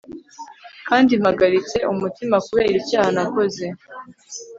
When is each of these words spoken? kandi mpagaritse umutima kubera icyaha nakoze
kandi 0.87 1.11
mpagaritse 1.21 1.77
umutima 1.93 2.35
kubera 2.47 2.75
icyaha 2.81 3.09
nakoze 3.15 3.65